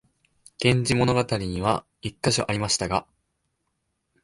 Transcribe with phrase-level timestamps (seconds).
[0.65, 3.05] 「源氏物語」には一カ所ありましたが、